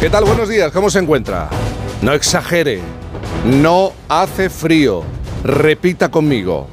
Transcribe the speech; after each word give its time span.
¿Qué 0.00 0.08
tal? 0.08 0.24
Buenos 0.24 0.48
días, 0.48 0.72
¿cómo 0.72 0.88
se 0.88 0.98
encuentra? 0.98 1.50
No 2.00 2.14
exagere, 2.14 2.80
no 3.44 3.92
hace 4.08 4.48
frío. 4.48 5.04
Repita 5.44 6.10
conmigo, 6.10 6.68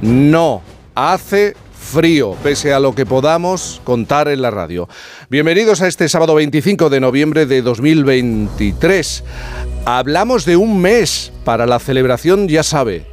no 0.00 0.62
hace 0.94 1.54
frío, 1.78 2.34
pese 2.42 2.72
a 2.72 2.80
lo 2.80 2.94
que 2.94 3.04
podamos 3.04 3.82
contar 3.84 4.28
en 4.28 4.40
la 4.40 4.50
radio. 4.50 4.88
Bienvenidos 5.28 5.82
a 5.82 5.88
este 5.88 6.08
sábado 6.08 6.34
25 6.36 6.88
de 6.88 7.00
noviembre 7.00 7.44
de 7.44 7.60
2023. 7.60 9.24
Hablamos 9.84 10.46
de 10.46 10.56
un 10.56 10.80
mes 10.80 11.32
para 11.44 11.66
la 11.66 11.80
celebración, 11.80 12.48
ya 12.48 12.62
sabe, 12.62 13.04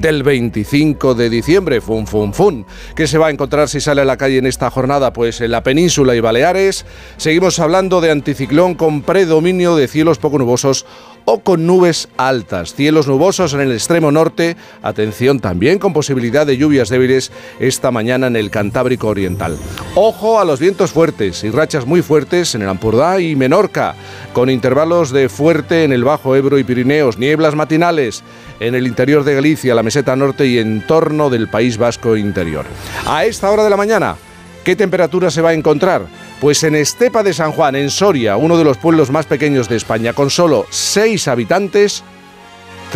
del 0.00 0.22
25 0.22 1.14
de 1.14 1.30
diciembre, 1.30 1.80
fun 1.80 2.06
fun 2.06 2.32
fun. 2.32 2.66
¿Qué 2.94 3.06
se 3.06 3.18
va 3.18 3.28
a 3.28 3.30
encontrar 3.30 3.68
si 3.68 3.80
sale 3.80 4.02
a 4.02 4.04
la 4.04 4.16
calle 4.16 4.38
en 4.38 4.46
esta 4.46 4.70
jornada? 4.70 5.12
Pues 5.12 5.40
en 5.40 5.50
la 5.50 5.62
península 5.62 6.14
y 6.14 6.20
Baleares 6.20 6.86
seguimos 7.16 7.58
hablando 7.58 8.00
de 8.00 8.10
anticiclón 8.10 8.74
con 8.74 9.02
predominio 9.02 9.76
de 9.76 9.88
cielos 9.88 10.18
poco 10.18 10.38
nubosos 10.38 10.86
o 11.24 11.40
con 11.40 11.66
nubes 11.66 12.08
altas. 12.16 12.74
Cielos 12.74 13.06
nubosos 13.06 13.54
en 13.54 13.60
el 13.60 13.72
extremo 13.72 14.12
norte, 14.12 14.56
atención 14.82 15.40
también 15.40 15.78
con 15.78 15.92
posibilidad 15.92 16.46
de 16.46 16.56
lluvias 16.56 16.88
débiles 16.88 17.32
esta 17.58 17.90
mañana 17.90 18.26
en 18.28 18.36
el 18.36 18.50
Cantábrico 18.50 19.08
Oriental. 19.08 19.56
Ojo 19.98 20.38
a 20.38 20.44
los 20.44 20.60
vientos 20.60 20.92
fuertes 20.92 21.42
y 21.42 21.48
rachas 21.50 21.86
muy 21.86 22.02
fuertes 22.02 22.54
en 22.54 22.60
el 22.60 22.68
Ampurdá 22.68 23.18
y 23.18 23.34
Menorca, 23.34 23.94
con 24.34 24.50
intervalos 24.50 25.10
de 25.10 25.30
fuerte 25.30 25.84
en 25.84 25.92
el 25.94 26.04
Bajo 26.04 26.36
Ebro 26.36 26.58
y 26.58 26.64
Pirineos, 26.64 27.16
nieblas 27.16 27.54
matinales 27.54 28.22
en 28.60 28.74
el 28.74 28.86
interior 28.86 29.24
de 29.24 29.34
Galicia, 29.34 29.74
la 29.74 29.82
meseta 29.82 30.14
norte 30.14 30.46
y 30.46 30.58
en 30.58 30.86
torno 30.86 31.30
del 31.30 31.48
País 31.48 31.78
Vasco 31.78 32.14
interior. 32.14 32.66
A 33.06 33.24
esta 33.24 33.50
hora 33.50 33.64
de 33.64 33.70
la 33.70 33.78
mañana, 33.78 34.16
¿Qué 34.64 34.74
temperatura 34.74 35.30
se 35.30 35.42
va 35.42 35.50
a 35.50 35.54
encontrar? 35.54 36.06
Pues 36.40 36.64
en 36.64 36.74
Estepa 36.74 37.22
de 37.22 37.32
San 37.32 37.52
Juan, 37.52 37.76
en 37.76 37.88
Soria, 37.88 38.36
uno 38.36 38.58
de 38.58 38.64
los 38.64 38.76
pueblos 38.76 39.12
más 39.12 39.24
pequeños 39.24 39.68
de 39.68 39.76
España, 39.76 40.12
con 40.12 40.28
solo 40.28 40.66
6 40.70 41.28
habitantes, 41.28 42.02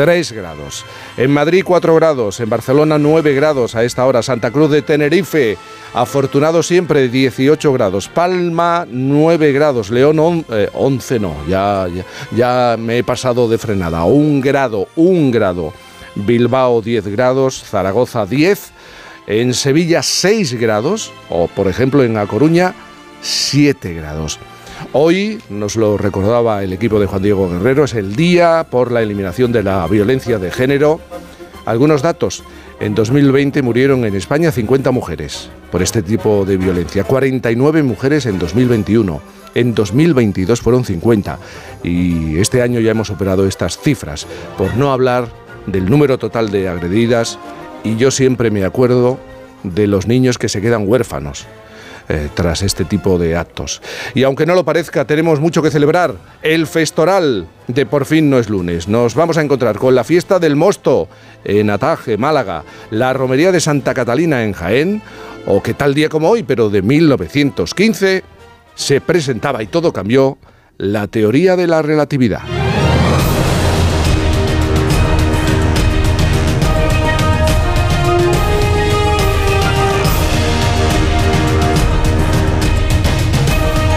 3 0.00 0.32
grados. 0.32 0.86
En 1.18 1.30
Madrid 1.30 1.62
4 1.62 1.94
grados, 1.94 2.40
en 2.40 2.48
Barcelona 2.48 2.96
9 2.98 3.34
grados 3.34 3.74
a 3.74 3.84
esta 3.84 4.06
hora, 4.06 4.22
Santa 4.22 4.50
Cruz 4.50 4.70
de 4.70 4.80
Tenerife, 4.80 5.58
afortunado 5.92 6.62
siempre 6.62 7.10
18 7.10 7.70
grados, 7.74 8.08
Palma 8.08 8.86
9 8.90 9.52
grados, 9.52 9.90
León 9.90 10.18
11 10.18 11.16
eh, 11.16 11.18
no, 11.18 11.36
ya, 11.46 11.86
ya, 11.94 12.06
ya 12.34 12.76
me 12.78 12.96
he 12.96 13.04
pasado 13.04 13.46
de 13.46 13.58
frenada, 13.58 14.04
1 14.04 14.40
grado, 14.40 14.88
1 14.96 15.32
grado, 15.32 15.74
Bilbao 16.14 16.80
10 16.80 17.06
grados, 17.08 17.62
Zaragoza 17.62 18.24
10 18.24 18.72
en 19.26 19.52
Sevilla 19.52 20.02
6 20.02 20.54
grados. 20.54 21.12
O 21.28 21.46
por 21.46 21.68
ejemplo 21.68 22.02
en 22.04 22.16
A 22.16 22.26
Coruña 22.26 22.74
7 23.20 23.92
grados. 23.92 24.38
Hoy, 24.92 25.38
nos 25.48 25.76
lo 25.76 25.96
recordaba 25.96 26.64
el 26.64 26.72
equipo 26.72 26.98
de 26.98 27.06
Juan 27.06 27.22
Diego 27.22 27.48
Guerrero, 27.48 27.84
es 27.84 27.94
el 27.94 28.16
día 28.16 28.66
por 28.68 28.90
la 28.90 29.02
eliminación 29.02 29.52
de 29.52 29.62
la 29.62 29.86
violencia 29.86 30.38
de 30.38 30.50
género. 30.50 31.00
Algunos 31.64 32.02
datos. 32.02 32.42
En 32.80 32.94
2020 32.94 33.62
murieron 33.62 34.04
en 34.04 34.14
España 34.14 34.50
50 34.50 34.90
mujeres 34.90 35.50
por 35.70 35.82
este 35.82 36.02
tipo 36.02 36.44
de 36.46 36.56
violencia, 36.56 37.04
49 37.04 37.82
mujeres 37.82 38.26
en 38.26 38.38
2021. 38.38 39.20
En 39.54 39.74
2022 39.74 40.60
fueron 40.60 40.84
50 40.84 41.38
y 41.82 42.38
este 42.38 42.62
año 42.62 42.80
ya 42.80 42.92
hemos 42.92 43.08
superado 43.08 43.46
estas 43.46 43.78
cifras, 43.78 44.26
por 44.56 44.76
no 44.76 44.92
hablar 44.92 45.28
del 45.66 45.90
número 45.90 46.18
total 46.18 46.50
de 46.50 46.68
agredidas, 46.68 47.38
y 47.84 47.96
yo 47.96 48.10
siempre 48.10 48.50
me 48.50 48.64
acuerdo 48.64 49.18
de 49.62 49.86
los 49.86 50.06
niños 50.06 50.38
que 50.38 50.48
se 50.48 50.60
quedan 50.60 50.88
huérfanos. 50.88 51.46
Eh, 52.12 52.28
tras 52.34 52.62
este 52.62 52.84
tipo 52.84 53.20
de 53.20 53.36
actos. 53.36 53.80
Y 54.14 54.24
aunque 54.24 54.44
no 54.44 54.56
lo 54.56 54.64
parezca, 54.64 55.04
tenemos 55.04 55.38
mucho 55.38 55.62
que 55.62 55.70
celebrar. 55.70 56.16
El 56.42 56.66
festoral 56.66 57.46
de 57.68 57.86
Por 57.86 58.04
fin 58.04 58.28
no 58.28 58.40
es 58.40 58.50
lunes. 58.50 58.88
Nos 58.88 59.14
vamos 59.14 59.38
a 59.38 59.42
encontrar 59.42 59.78
con 59.78 59.94
la 59.94 60.02
fiesta 60.02 60.40
del 60.40 60.56
Mosto 60.56 61.06
en 61.44 61.70
Ataje, 61.70 62.16
Málaga, 62.16 62.64
la 62.90 63.12
romería 63.12 63.52
de 63.52 63.60
Santa 63.60 63.94
Catalina 63.94 64.42
en 64.42 64.54
Jaén, 64.54 65.02
o 65.46 65.62
que 65.62 65.72
tal 65.72 65.94
día 65.94 66.08
como 66.08 66.28
hoy, 66.30 66.42
pero 66.42 66.68
de 66.68 66.82
1915, 66.82 68.24
se 68.74 69.00
presentaba 69.00 69.62
y 69.62 69.68
todo 69.68 69.92
cambió, 69.92 70.36
la 70.78 71.06
teoría 71.06 71.54
de 71.54 71.68
la 71.68 71.80
relatividad. 71.80 72.59